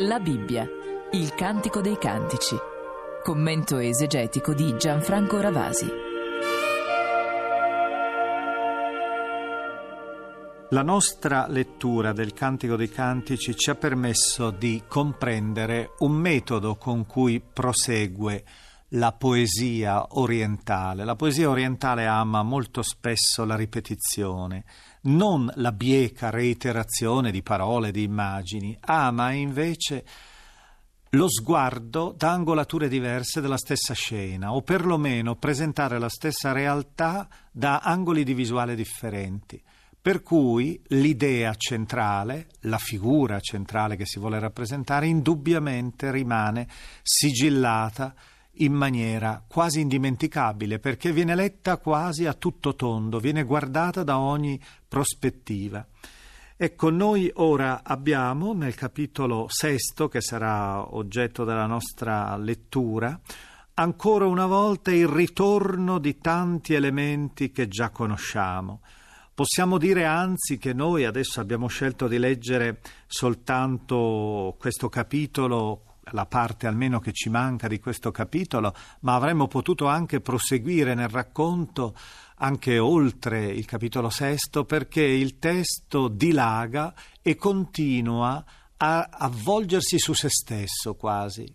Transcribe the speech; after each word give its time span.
La 0.00 0.20
Bibbia, 0.20 0.68
il 1.12 1.34
Cantico 1.34 1.80
dei 1.80 1.96
Cantici. 1.96 2.54
Commento 3.22 3.78
esegetico 3.78 4.52
di 4.52 4.76
Gianfranco 4.76 5.40
Ravasi. 5.40 5.90
La 10.68 10.82
nostra 10.82 11.46
lettura 11.48 12.12
del 12.12 12.34
Cantico 12.34 12.76
dei 12.76 12.90
Cantici 12.90 13.56
ci 13.56 13.70
ha 13.70 13.74
permesso 13.74 14.50
di 14.50 14.82
comprendere 14.86 15.92
un 16.00 16.12
metodo 16.12 16.76
con 16.76 17.06
cui 17.06 17.40
prosegue 17.40 18.44
la 18.90 19.12
poesia 19.12 20.18
orientale. 20.18 21.04
La 21.04 21.16
poesia 21.16 21.48
orientale 21.48 22.04
ama 22.04 22.42
molto 22.42 22.82
spesso 22.82 23.46
la 23.46 23.56
ripetizione, 23.56 24.64
non 25.06 25.50
la 25.56 25.72
bieca 25.72 26.30
reiterazione 26.30 27.30
di 27.30 27.42
parole, 27.42 27.90
di 27.90 28.02
immagini, 28.02 28.76
ama 28.80 29.32
invece 29.32 30.04
lo 31.10 31.28
sguardo 31.28 32.14
da 32.16 32.32
angolature 32.32 32.88
diverse 32.88 33.40
della 33.40 33.56
stessa 33.56 33.94
scena, 33.94 34.52
o 34.52 34.62
perlomeno 34.62 35.36
presentare 35.36 35.98
la 35.98 36.08
stessa 36.08 36.52
realtà 36.52 37.28
da 37.50 37.78
angoli 37.78 38.22
di 38.22 38.34
visuale 38.34 38.74
differenti. 38.74 39.62
Per 40.00 40.22
cui 40.22 40.80
l'idea 40.88 41.54
centrale, 41.56 42.48
la 42.60 42.78
figura 42.78 43.40
centrale 43.40 43.96
che 43.96 44.06
si 44.06 44.20
vuole 44.20 44.38
rappresentare, 44.38 45.06
indubbiamente 45.06 46.12
rimane 46.12 46.68
sigillata 47.02 48.14
in 48.58 48.72
maniera 48.72 49.42
quasi 49.46 49.80
indimenticabile 49.80 50.78
perché 50.78 51.12
viene 51.12 51.34
letta 51.34 51.76
quasi 51.78 52.26
a 52.26 52.34
tutto 52.34 52.74
tondo, 52.74 53.18
viene 53.18 53.42
guardata 53.42 54.02
da 54.02 54.18
ogni 54.18 54.60
prospettiva. 54.86 55.86
Ecco, 56.58 56.88
noi 56.88 57.30
ora 57.34 57.82
abbiamo 57.84 58.54
nel 58.54 58.74
capitolo 58.74 59.46
sesto, 59.48 60.08
che 60.08 60.22
sarà 60.22 60.94
oggetto 60.94 61.44
della 61.44 61.66
nostra 61.66 62.34
lettura, 62.38 63.20
ancora 63.74 64.26
una 64.26 64.46
volta 64.46 64.90
il 64.90 65.06
ritorno 65.06 65.98
di 65.98 66.16
tanti 66.16 66.72
elementi 66.72 67.50
che 67.50 67.68
già 67.68 67.90
conosciamo. 67.90 68.80
Possiamo 69.34 69.76
dire 69.76 70.06
anzi 70.06 70.56
che 70.56 70.72
noi 70.72 71.04
adesso 71.04 71.40
abbiamo 71.40 71.66
scelto 71.66 72.08
di 72.08 72.16
leggere 72.16 72.80
soltanto 73.06 74.56
questo 74.58 74.88
capitolo 74.88 75.95
la 76.12 76.26
parte 76.26 76.66
almeno 76.66 77.00
che 77.00 77.12
ci 77.12 77.28
manca 77.28 77.66
di 77.66 77.80
questo 77.80 78.10
capitolo, 78.10 78.74
ma 79.00 79.14
avremmo 79.14 79.48
potuto 79.48 79.86
anche 79.86 80.20
proseguire 80.20 80.94
nel 80.94 81.08
racconto 81.08 81.94
anche 82.36 82.78
oltre 82.78 83.46
il 83.46 83.64
capitolo 83.64 84.10
sesto 84.10 84.64
perché 84.64 85.02
il 85.02 85.38
testo 85.38 86.08
dilaga 86.08 86.94
e 87.22 87.34
continua 87.34 88.44
a 88.76 89.08
avvolgersi 89.10 89.98
su 89.98 90.12
se 90.12 90.28
stesso 90.28 90.94
quasi. 90.94 91.52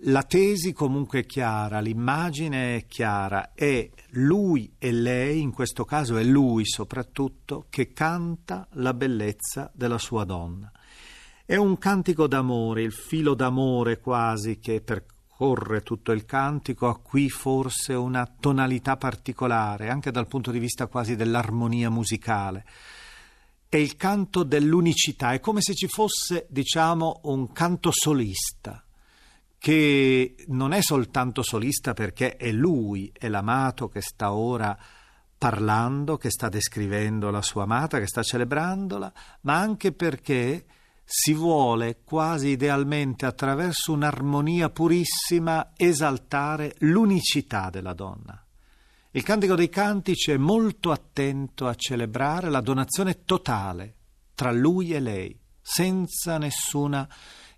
La 0.00 0.24
tesi 0.24 0.72
comunque 0.72 1.20
è 1.20 1.26
chiara, 1.26 1.80
l'immagine 1.80 2.76
è 2.76 2.86
chiara, 2.86 3.52
è 3.54 3.88
lui 4.10 4.74
e 4.78 4.92
lei, 4.92 5.40
in 5.40 5.52
questo 5.52 5.84
caso 5.84 6.16
è 6.18 6.22
lui 6.22 6.66
soprattutto, 6.66 7.66
che 7.70 7.92
canta 7.92 8.66
la 8.72 8.92
bellezza 8.92 9.70
della 9.74 9.98
sua 9.98 10.24
donna. 10.24 10.70
È 11.48 11.54
un 11.54 11.78
cantico 11.78 12.26
d'amore, 12.26 12.82
il 12.82 12.90
filo 12.90 13.34
d'amore 13.34 14.00
quasi 14.00 14.58
che 14.58 14.80
percorre 14.80 15.82
tutto 15.82 16.10
il 16.10 16.24
cantico 16.24 16.88
ha 16.88 16.98
qui 16.98 17.30
forse 17.30 17.94
una 17.94 18.26
tonalità 18.26 18.96
particolare, 18.96 19.88
anche 19.88 20.10
dal 20.10 20.26
punto 20.26 20.50
di 20.50 20.58
vista 20.58 20.88
quasi 20.88 21.14
dell'armonia 21.14 21.88
musicale. 21.88 22.66
È 23.68 23.76
il 23.76 23.94
canto 23.94 24.42
dell'unicità, 24.42 25.34
è 25.34 25.38
come 25.38 25.60
se 25.60 25.74
ci 25.74 25.86
fosse, 25.86 26.48
diciamo, 26.50 27.20
un 27.26 27.52
canto 27.52 27.90
solista 27.92 28.84
che 29.56 30.34
non 30.48 30.72
è 30.72 30.82
soltanto 30.82 31.44
solista 31.44 31.94
perché 31.94 32.34
è 32.34 32.50
lui, 32.50 33.12
è 33.16 33.28
l'amato 33.28 33.86
che 33.86 34.00
sta 34.00 34.32
ora 34.32 34.76
parlando, 35.38 36.16
che 36.16 36.30
sta 36.30 36.48
descrivendo 36.48 37.30
la 37.30 37.42
sua 37.42 37.62
amata, 37.62 38.00
che 38.00 38.08
sta 38.08 38.24
celebrandola, 38.24 39.12
ma 39.42 39.60
anche 39.60 39.92
perché 39.92 40.64
si 41.08 41.32
vuole 41.34 42.00
quasi 42.02 42.48
idealmente 42.48 43.26
attraverso 43.26 43.92
un'armonia 43.92 44.70
purissima 44.70 45.70
esaltare 45.76 46.74
l'unicità 46.78 47.70
della 47.70 47.94
donna. 47.94 48.44
Il 49.12 49.22
Cantico 49.22 49.54
dei 49.54 49.68
Cantici 49.68 50.32
è 50.32 50.36
molto 50.36 50.90
attento 50.90 51.68
a 51.68 51.76
celebrare 51.76 52.50
la 52.50 52.60
donazione 52.60 53.24
totale 53.24 53.94
tra 54.34 54.50
lui 54.50 54.92
e 54.92 55.00
lei, 55.00 55.38
senza 55.62 56.38
nessuna 56.38 57.08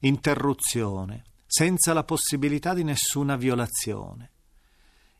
interruzione, 0.00 1.25
senza 1.47 1.94
la 1.94 2.04
possibilità 2.04 2.75
di 2.75 2.84
nessuna 2.84 3.37
violazione. 3.37 4.31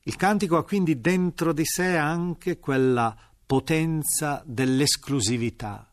Il 0.03 0.17
cantico 0.17 0.57
ha 0.57 0.65
quindi 0.65 1.01
dentro 1.01 1.53
di 1.53 1.65
sé 1.65 1.97
anche 1.97 2.59
quella 2.59 3.15
potenza 3.45 4.43
dell'esclusività, 4.47 5.88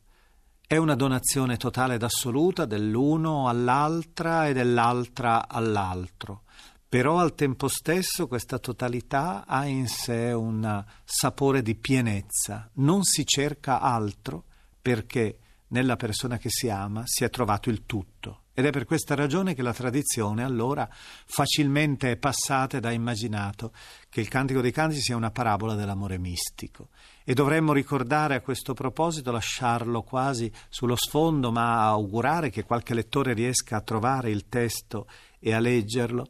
è 0.67 0.77
una 0.77 0.95
donazione 0.95 1.57
totale 1.57 1.95
ed 1.95 2.03
assoluta 2.03 2.65
dell'uno 2.65 3.47
all'altra 3.47 4.47
e 4.47 4.53
dell'altra 4.53 5.47
all'altro. 5.47 6.43
Però 6.87 7.19
al 7.19 7.35
tempo 7.35 7.67
stesso 7.67 8.27
questa 8.27 8.57
totalità 8.57 9.45
ha 9.45 9.65
in 9.65 9.87
sé 9.87 10.31
un 10.31 10.83
sapore 11.03 11.61
di 11.61 11.75
pienezza, 11.75 12.69
non 12.75 13.03
si 13.03 13.25
cerca 13.25 13.79
altro 13.79 14.45
perché 14.81 15.39
nella 15.67 15.97
persona 15.97 16.37
che 16.37 16.49
si 16.49 16.69
ama 16.69 17.03
si 17.05 17.23
è 17.23 17.29
trovato 17.29 17.69
il 17.69 17.85
tutto. 17.85 18.41
Ed 18.57 18.65
è 18.65 18.69
per 18.69 18.85
questa 18.85 19.15
ragione 19.15 19.53
che 19.53 19.61
la 19.61 19.73
tradizione 19.73 20.41
allora 20.41 20.87
facilmente 20.89 22.11
è 22.11 22.15
passata 22.15 22.77
ed 22.77 22.85
ha 22.85 22.91
immaginato 22.93 23.73
che 24.07 24.21
il 24.21 24.29
Cantico 24.29 24.61
dei 24.61 24.71
Canti 24.71 25.01
sia 25.01 25.17
una 25.17 25.29
parabola 25.29 25.75
dell'amore 25.75 26.17
mistico. 26.17 26.87
E 27.25 27.33
dovremmo 27.33 27.73
ricordare 27.73 28.33
a 28.33 28.39
questo 28.39 28.73
proposito, 28.73 29.29
lasciarlo 29.29 30.03
quasi 30.03 30.49
sullo 30.69 30.95
sfondo, 30.95 31.51
ma 31.51 31.85
augurare 31.85 32.49
che 32.49 32.63
qualche 32.63 32.93
lettore 32.93 33.33
riesca 33.33 33.75
a 33.75 33.81
trovare 33.81 34.31
il 34.31 34.47
testo 34.47 35.05
e 35.37 35.53
a 35.53 35.59
leggerlo, 35.59 36.25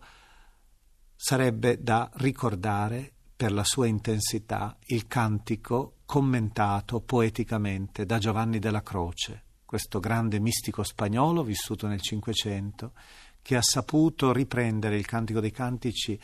sarebbe 1.16 1.84
da 1.84 2.09
ricordare 2.16 3.13
per 3.36 3.52
la 3.52 3.63
sua 3.63 3.86
intensità 3.86 4.75
il 4.88 5.06
cantico 5.06 5.97
commentato 6.06 7.02
poeticamente 7.02 8.03
da 8.07 8.18
Giovanni 8.18 8.57
della 8.57 8.81
Croce 8.81 9.44
questo 9.75 10.00
grande 10.00 10.40
mistico 10.40 10.84
spagnolo 10.84 11.44
vissuto 11.44 11.86
nel 11.86 12.00
Cinquecento, 12.00 12.94
che 13.41 13.58
ha 13.58 13.62
saputo 13.62 14.31
riprendere 14.31 14.96
il 14.96 15.06
Cantico 15.06 15.41
dei 15.41 15.52
Cantici 15.52 16.18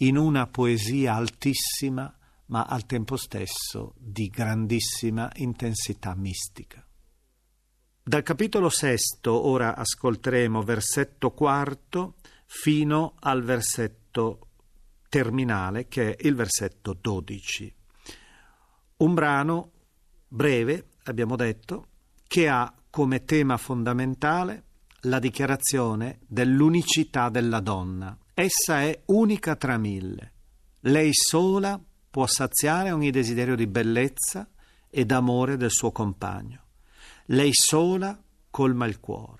in 0.00 0.18
una 0.18 0.46
poesia 0.46 1.14
altissima, 1.14 2.14
ma 2.48 2.64
al 2.64 2.84
tempo 2.84 3.16
stesso 3.16 3.94
di 3.96 4.28
grandissima 4.28 5.30
intensità 5.36 6.14
mistica. 6.14 6.86
Dal 8.02 8.22
capitolo 8.22 8.68
sesto 8.68 9.46
ora 9.46 9.74
ascolteremo 9.74 10.60
versetto 10.62 11.30
quarto 11.30 12.16
fino 12.44 13.14
al 13.20 13.42
versetto 13.42 14.48
terminale 15.08 15.88
che 15.88 16.16
è 16.16 16.26
il 16.26 16.34
versetto 16.34 16.94
dodici. 17.00 17.74
Un 18.98 19.14
brano 19.14 19.70
breve, 20.28 20.88
abbiamo 21.04 21.36
detto, 21.36 21.86
che 22.26 22.46
ha 22.46 22.70
come 22.90 23.24
tema 23.24 23.56
fondamentale 23.56 24.64
la 25.02 25.18
dichiarazione 25.18 26.18
dell'unicità 26.26 27.28
della 27.30 27.60
donna. 27.60 28.16
Essa 28.34 28.82
è 28.82 29.00
unica 29.06 29.56
tra 29.56 29.78
mille. 29.78 30.32
Lei 30.80 31.10
sola 31.12 31.80
può 32.10 32.26
saziare 32.26 32.90
ogni 32.90 33.10
desiderio 33.10 33.54
di 33.54 33.66
bellezza 33.66 34.48
e 34.90 35.04
d'amore 35.04 35.56
del 35.56 35.70
suo 35.70 35.92
compagno. 35.92 36.64
Lei 37.26 37.50
sola 37.52 38.20
colma 38.50 38.86
il 38.86 38.98
cuore. 38.98 39.38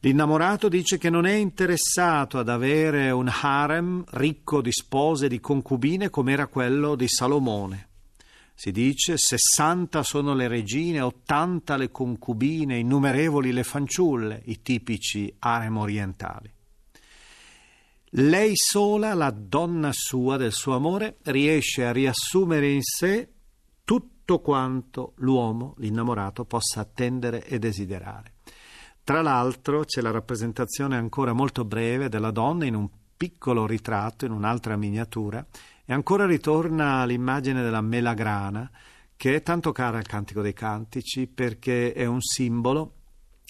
L'innamorato 0.00 0.68
dice 0.68 0.98
che 0.98 1.10
non 1.10 1.26
è 1.26 1.34
interessato 1.34 2.38
ad 2.38 2.48
avere 2.48 3.10
un 3.10 3.30
harem 3.30 4.04
ricco 4.10 4.60
di 4.60 4.72
spose 4.72 5.26
e 5.26 5.28
di 5.28 5.40
concubine 5.40 6.10
come 6.10 6.32
era 6.32 6.46
quello 6.46 6.94
di 6.96 7.08
Salomone 7.08 7.90
si 8.54 8.70
dice 8.70 9.16
60 9.16 10.02
sono 10.02 10.34
le 10.34 10.48
regine, 10.48 11.00
80 11.00 11.76
le 11.76 11.90
concubine, 11.90 12.78
innumerevoli 12.78 13.52
le 13.52 13.64
fanciulle, 13.64 14.42
i 14.46 14.62
tipici 14.62 15.34
harem 15.38 15.76
orientali. 15.78 16.52
Lei 18.16 18.52
sola, 18.54 19.14
la 19.14 19.30
donna 19.30 19.90
sua 19.92 20.36
del 20.36 20.52
suo 20.52 20.74
amore, 20.74 21.16
riesce 21.22 21.84
a 21.84 21.92
riassumere 21.92 22.70
in 22.70 22.82
sé 22.82 23.30
tutto 23.84 24.40
quanto 24.40 25.14
l'uomo, 25.16 25.74
l'innamorato, 25.78 26.44
possa 26.44 26.80
attendere 26.80 27.46
e 27.46 27.58
desiderare. 27.58 28.34
Tra 29.02 29.22
l'altro 29.22 29.84
c'è 29.84 30.00
la 30.00 30.10
rappresentazione 30.10 30.96
ancora 30.96 31.32
molto 31.32 31.64
breve 31.64 32.08
della 32.08 32.30
donna 32.30 32.66
in 32.66 32.76
un 32.76 32.88
piccolo 33.22 33.66
ritratto, 33.66 34.24
in 34.24 34.32
un'altra 34.32 34.76
miniatura, 34.76 35.46
e 35.84 35.92
ancora 35.92 36.26
ritorna 36.26 37.04
l'immagine 37.04 37.62
della 37.62 37.80
melagrana, 37.80 38.68
che 39.14 39.36
è 39.36 39.42
tanto 39.42 39.70
cara 39.70 39.98
al 39.98 40.06
Cantico 40.08 40.42
dei 40.42 40.52
Cantici 40.52 41.28
perché 41.28 41.92
è 41.92 42.04
un 42.04 42.20
simbolo 42.20 42.94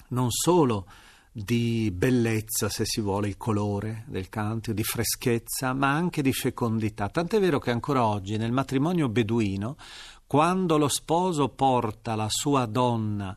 non 0.09 0.31
solo 0.31 0.87
di 1.33 1.91
bellezza, 1.91 2.69
se 2.69 2.85
si 2.85 3.01
vuole, 3.01 3.29
il 3.29 3.39
colore 3.39 4.05
del 4.09 4.29
cantico, 4.29 4.75
di 4.75 4.85
freschezza, 4.85 5.73
ma 5.73 5.91
anche 5.91 6.21
di 6.21 6.35
fecondità. 6.35 7.09
Tant'è 7.09 7.41
vero 7.41 7.59
che 7.59 7.71
ancora 7.71 8.05
oggi 8.05 8.37
nel 8.37 8.53
matrimonio 8.53 9.09
beduino, 9.09 9.77
quando 10.27 10.77
lo 10.77 10.89
sposo 10.89 11.49
porta 11.49 12.15
la 12.15 12.29
sua 12.29 12.67
donna 12.67 13.35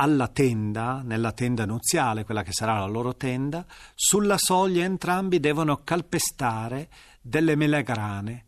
alla 0.00 0.28
tenda, 0.28 1.02
nella 1.04 1.32
tenda 1.32 1.66
nuziale, 1.66 2.24
quella 2.24 2.42
che 2.42 2.52
sarà 2.52 2.78
la 2.78 2.86
loro 2.86 3.16
tenda, 3.16 3.66
sulla 3.94 4.36
soglia 4.38 4.84
entrambi 4.84 5.40
devono 5.40 5.82
calpestare 5.82 6.88
delle 7.20 7.56
melegrane, 7.56 8.44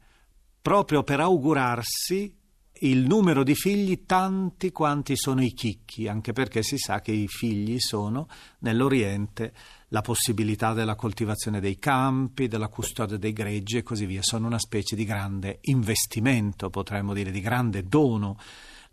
proprio 0.62 1.02
per 1.02 1.18
augurarsi 1.18 2.38
il 2.82 3.04
numero 3.04 3.42
di 3.42 3.54
figli 3.54 4.04
tanti 4.06 4.70
quanti 4.70 5.16
sono 5.16 5.42
i 5.42 5.52
chicchi, 5.52 6.06
anche 6.06 6.32
perché 6.32 6.62
si 6.62 6.78
sa 6.78 7.00
che 7.00 7.12
i 7.12 7.26
figli 7.26 7.78
sono 7.78 8.28
nell'Oriente 8.60 9.52
la 9.88 10.02
possibilità 10.02 10.72
della 10.72 10.94
coltivazione 10.94 11.60
dei 11.60 11.78
campi, 11.78 12.46
della 12.46 12.68
custodia 12.68 13.18
dei 13.18 13.32
greggi 13.32 13.78
e 13.78 13.82
così 13.82 14.06
via, 14.06 14.22
sono 14.22 14.46
una 14.46 14.58
specie 14.60 14.94
di 14.94 15.04
grande 15.04 15.58
investimento, 15.62 16.70
potremmo 16.70 17.12
dire, 17.12 17.32
di 17.32 17.40
grande 17.40 17.82
dono. 17.82 18.38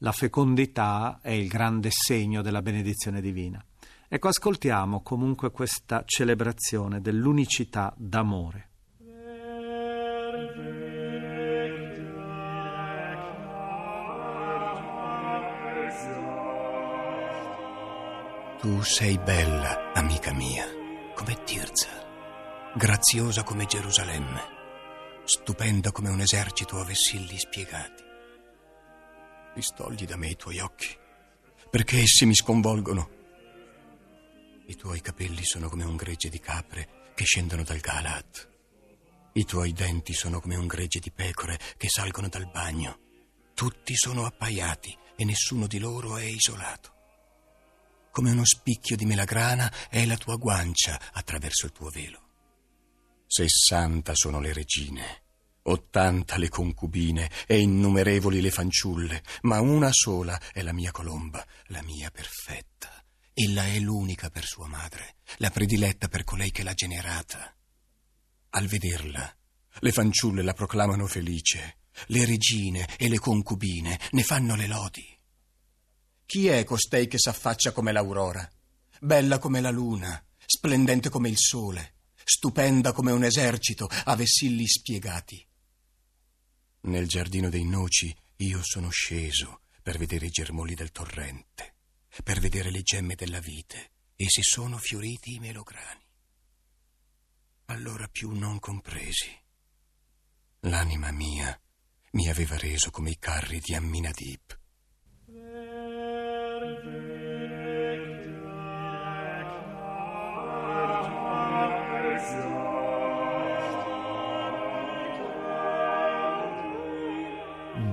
La 0.02 0.12
fecondità 0.12 1.20
è 1.24 1.32
il 1.32 1.48
grande 1.48 1.90
segno 1.90 2.44
della 2.44 2.62
benedizione 2.62 3.20
divina. 3.20 3.64
Ecco, 4.08 4.28
ascoltiamo 4.28 5.02
comunque 5.02 5.50
questa 5.50 6.04
celebrazione 6.06 7.02
dell'unicità 7.02 7.92
d'amore. 7.98 8.70
Tu 18.60 18.82
sei 18.82 19.18
bella, 19.18 19.94
amica 19.94 20.32
mia, 20.32 20.66
come 21.16 21.44
Tirza, 21.44 21.90
graziosa 22.76 23.44
come 23.44 23.66
Gerusalemme, 23.66 24.42
stupenda 25.24 25.92
come 25.92 26.10
un 26.10 26.20
esercito 26.20 26.80
a 26.80 26.84
vessilli 26.84 27.38
spiegati. 27.38 28.07
Distogli 29.58 30.06
da 30.06 30.18
me 30.18 30.28
i 30.28 30.36
tuoi 30.36 30.60
occhi, 30.60 30.96
perché 31.72 32.02
essi 32.02 32.28
mi 32.28 32.36
sconvolgono. 32.36 33.10
I 34.68 34.76
tuoi 34.76 35.02
capelli 35.02 35.44
sono 35.44 35.68
come 35.68 35.84
un 35.84 35.96
gregge 35.96 36.30
di 36.30 36.40
capre 36.40 37.10
che 37.16 37.24
scendono 37.24 37.64
dal 37.64 37.80
Galat. 37.80 38.50
I 39.34 39.46
tuoi 39.46 39.74
denti 39.74 40.14
sono 40.14 40.40
come 40.42 40.56
un 40.56 40.68
gregge 40.68 41.00
di 41.00 41.10
pecore 41.10 41.58
che 41.76 41.90
salgono 41.90 42.28
dal 42.28 42.48
bagno. 42.52 43.00
Tutti 43.56 43.96
sono 43.96 44.26
appaiati 44.26 44.96
e 45.16 45.26
nessuno 45.26 45.66
di 45.66 45.80
loro 45.80 46.18
è 46.18 46.24
isolato 46.24 46.94
come 48.12 48.32
uno 48.32 48.46
spicchio 48.46 48.96
di 48.96 49.06
melagrana 49.06 49.72
è 49.90 50.04
la 50.06 50.18
tua 50.18 50.38
guancia 50.38 51.00
attraverso 51.14 51.68
il 51.68 51.72
tuo 51.72 51.90
velo. 51.90 52.22
Sessanta 53.28 54.14
sono 54.16 54.40
le 54.40 54.54
regine, 54.54 55.27
ottanta 55.68 56.38
le 56.38 56.50
concubine 56.50 57.30
e 57.46 57.60
innumerevoli 57.60 58.42
le 58.42 58.52
fanciulle, 58.52 59.24
ma 59.44 59.62
una 59.62 59.92
sola 59.92 60.40
è 60.52 60.62
la 60.62 60.74
mia 60.74 60.92
colomba, 60.92 61.46
la 61.68 61.82
mia 61.82 62.12
perfetta. 62.12 63.04
Ella 63.34 63.66
è 63.66 63.80
l'unica 63.80 64.30
per 64.30 64.46
sua 64.46 64.68
madre, 64.68 65.18
la 65.38 65.50
prediletta 65.50 66.08
per 66.08 66.24
colei 66.24 66.52
che 66.52 66.64
l'ha 66.64 66.74
generata. 66.74 67.56
Al 68.50 68.66
vederla, 68.66 69.36
le 69.80 69.92
fanciulle 69.92 70.42
la 70.42 70.54
proclamano 70.54 71.06
felice, 71.06 71.78
le 72.08 72.26
regine 72.26 72.88
e 72.98 73.10
le 73.10 73.20
concubine 73.20 74.00
ne 74.12 74.24
fanno 74.24 74.56
le 74.56 74.68
lodi. 74.68 75.06
Chi 76.26 76.48
è 76.48 76.64
costei 76.64 77.08
che 77.08 77.20
s'affaccia 77.20 77.72
come 77.72 77.92
l'aurora? 77.92 78.50
Bella 79.00 79.38
come 79.38 79.62
la 79.62 79.70
luna, 79.70 80.22
splendente 80.46 81.10
come 81.10 81.30
il 81.30 81.38
sole, 81.38 81.94
stupenda 82.24 82.92
come 82.92 83.12
un 83.12 83.24
esercito 83.24 83.88
a 84.06 84.16
vessilli 84.16 84.68
spiegati. 84.68 85.46
Nel 86.88 87.06
giardino 87.06 87.50
dei 87.50 87.66
noci 87.66 88.16
io 88.38 88.64
sono 88.64 88.90
sceso 88.90 89.60
per 89.82 89.98
vedere 89.98 90.28
i 90.28 90.30
germogli 90.30 90.74
del 90.74 90.92
torrente, 90.92 91.76
per 92.24 92.40
vedere 92.40 92.72
le 92.72 92.82
gemme 92.82 93.16
della 93.16 93.42
vite, 93.42 93.92
e 94.16 94.30
si 94.30 94.42
sono 94.42 94.78
fioriti 94.78 95.34
i 95.34 95.40
melograni. 95.40 96.02
Allora 97.66 98.08
più 98.08 98.32
non 98.32 98.60
compresi. 98.60 99.30
L'anima 100.62 101.12
mia 101.12 101.60
mi 102.12 102.30
aveva 102.30 102.58
reso 102.58 102.90
come 102.90 103.10
i 103.10 103.20
carri 103.20 103.60
di 103.60 103.76
Amminadib 103.76 104.58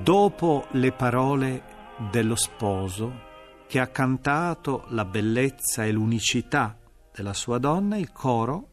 dopo 0.05 0.67
le 0.73 0.91
parole 0.91 1.63
dello 2.11 2.35
sposo 2.35 3.23
che 3.67 3.79
ha 3.79 3.87
cantato 3.87 4.85
la 4.89 5.03
bellezza 5.03 5.83
e 5.83 5.91
l'unicità 5.91 6.77
della 7.11 7.33
sua 7.33 7.57
donna, 7.57 7.97
il 7.97 8.11
coro, 8.11 8.69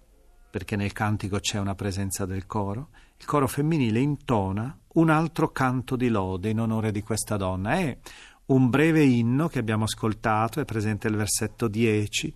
perché 0.50 0.76
nel 0.76 0.92
cantico 0.92 1.38
c'è 1.38 1.58
una 1.58 1.74
presenza 1.74 2.26
del 2.26 2.44
coro, 2.44 2.90
il 3.16 3.24
coro 3.24 3.48
femminile 3.48 3.98
intona 3.98 4.78
un 4.92 5.08
altro 5.08 5.52
canto 5.52 5.96
di 5.96 6.10
lode 6.10 6.50
in 6.50 6.60
onore 6.60 6.92
di 6.92 7.02
questa 7.02 7.38
donna. 7.38 7.78
È 7.78 7.98
un 8.46 8.68
breve 8.68 9.02
inno 9.02 9.48
che 9.48 9.58
abbiamo 9.58 9.84
ascoltato, 9.84 10.60
è 10.60 10.66
presente 10.66 11.08
il 11.08 11.16
versetto 11.16 11.66
10, 11.66 12.34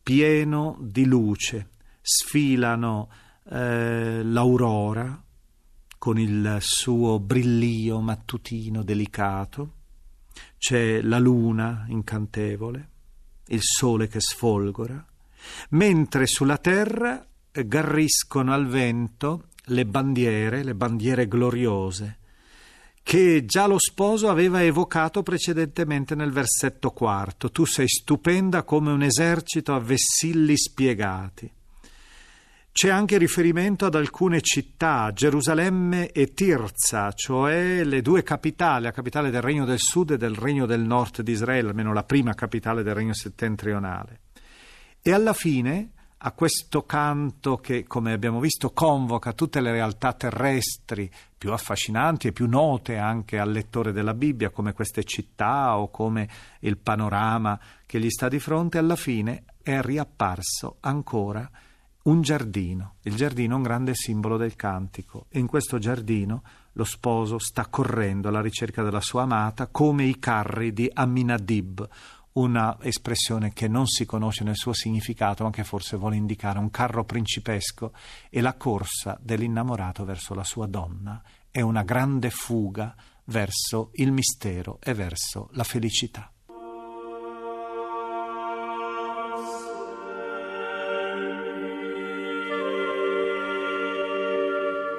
pieno 0.00 0.76
di 0.80 1.06
luce, 1.06 1.70
sfilano 2.00 3.08
eh, 3.50 4.22
l'aurora, 4.22 5.24
con 5.98 6.18
il 6.18 6.58
suo 6.60 7.18
brillio 7.18 8.00
mattutino 8.00 8.82
delicato, 8.82 9.72
c'è 10.56 11.02
la 11.02 11.18
luna 11.18 11.84
incantevole, 11.88 12.88
il 13.48 13.60
sole 13.62 14.06
che 14.06 14.20
sfolgora, 14.20 15.04
mentre 15.70 16.26
sulla 16.26 16.58
terra 16.58 17.26
garriscono 17.50 18.52
al 18.52 18.66
vento 18.66 19.48
le 19.64 19.84
bandiere, 19.84 20.62
le 20.62 20.74
bandiere 20.74 21.26
gloriose, 21.26 22.18
che 23.02 23.44
già 23.44 23.66
lo 23.66 23.78
sposo 23.78 24.28
aveva 24.28 24.62
evocato 24.62 25.22
precedentemente 25.22 26.14
nel 26.14 26.30
versetto 26.30 26.90
quarto. 26.90 27.50
Tu 27.50 27.64
sei 27.64 27.88
stupenda 27.88 28.64
come 28.64 28.92
un 28.92 29.02
esercito 29.02 29.74
a 29.74 29.80
vessilli 29.80 30.56
spiegati. 30.56 31.50
C'è 32.78 32.90
anche 32.90 33.18
riferimento 33.18 33.86
ad 33.86 33.96
alcune 33.96 34.40
città, 34.40 35.10
Gerusalemme 35.12 36.12
e 36.12 36.32
Tirza, 36.32 37.10
cioè 37.10 37.82
le 37.82 38.02
due 38.02 38.22
capitali, 38.22 38.84
la 38.84 38.92
capitale 38.92 39.30
del 39.30 39.42
Regno 39.42 39.64
del 39.64 39.80
Sud 39.80 40.12
e 40.12 40.16
del 40.16 40.36
Regno 40.36 40.64
del 40.64 40.82
Nord 40.82 41.22
di 41.22 41.32
Israele, 41.32 41.70
almeno 41.70 41.92
la 41.92 42.04
prima 42.04 42.34
capitale 42.34 42.84
del 42.84 42.94
Regno 42.94 43.14
settentrionale. 43.14 44.20
E 45.02 45.12
alla 45.12 45.32
fine, 45.32 45.90
a 46.18 46.30
questo 46.30 46.84
canto 46.84 47.56
che, 47.56 47.82
come 47.82 48.12
abbiamo 48.12 48.38
visto, 48.38 48.70
convoca 48.70 49.32
tutte 49.32 49.60
le 49.60 49.72
realtà 49.72 50.12
terrestri 50.12 51.10
più 51.36 51.50
affascinanti 51.50 52.28
e 52.28 52.32
più 52.32 52.46
note 52.46 52.96
anche 52.96 53.40
al 53.40 53.50
lettore 53.50 53.90
della 53.90 54.14
Bibbia, 54.14 54.50
come 54.50 54.72
queste 54.72 55.02
città 55.02 55.76
o 55.76 55.90
come 55.90 56.28
il 56.60 56.78
panorama 56.78 57.58
che 57.84 57.98
gli 57.98 58.08
sta 58.08 58.28
di 58.28 58.38
fronte, 58.38 58.78
alla 58.78 58.94
fine 58.94 59.46
è 59.64 59.80
riapparso 59.80 60.76
ancora 60.78 61.50
un 62.08 62.22
giardino. 62.22 62.94
Il 63.02 63.14
giardino 63.14 63.52
è 63.52 63.56
un 63.56 63.62
grande 63.62 63.94
simbolo 63.94 64.38
del 64.38 64.56
cantico 64.56 65.26
e 65.28 65.38
in 65.38 65.46
questo 65.46 65.78
giardino 65.78 66.42
lo 66.72 66.84
sposo 66.84 67.38
sta 67.38 67.66
correndo 67.66 68.28
alla 68.28 68.40
ricerca 68.40 68.82
della 68.82 69.00
sua 69.00 69.22
amata 69.22 69.66
come 69.66 70.04
i 70.04 70.18
carri 70.18 70.72
di 70.72 70.90
Aminadib, 70.90 71.86
una 72.32 72.78
espressione 72.80 73.52
che 73.52 73.68
non 73.68 73.86
si 73.86 74.06
conosce 74.06 74.42
nel 74.42 74.56
suo 74.56 74.72
significato, 74.72 75.44
ma 75.44 75.50
che 75.50 75.64
forse 75.64 75.96
vuole 75.96 76.16
indicare 76.16 76.58
un 76.58 76.70
carro 76.70 77.04
principesco 77.04 77.92
e 78.30 78.40
la 78.40 78.54
corsa 78.54 79.18
dell'innamorato 79.20 80.04
verso 80.04 80.32
la 80.34 80.44
sua 80.44 80.66
donna 80.66 81.22
è 81.50 81.60
una 81.60 81.82
grande 81.82 82.30
fuga 82.30 82.94
verso 83.24 83.90
il 83.94 84.12
mistero 84.12 84.78
e 84.82 84.94
verso 84.94 85.50
la 85.52 85.64
felicità. 85.64 86.32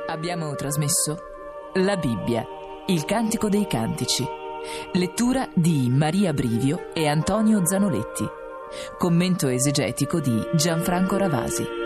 Abbiamo 0.10 0.56
trasmesso 0.56 1.20
La 1.76 1.96
Bibbia, 1.96 2.44
il 2.88 3.06
Cantico 3.06 3.48
dei 3.48 3.68
Cantici. 3.68 4.26
Lettura 4.94 5.48
di 5.54 5.88
Maria 5.88 6.34
Brivio 6.34 6.92
e 6.96 7.08
Antonio 7.08 7.64
Zanoletti. 7.64 8.26
Commento 8.98 9.48
esegetico 9.48 10.20
di 10.20 10.42
Gianfranco 10.56 11.16
Ravasi. 11.16 11.79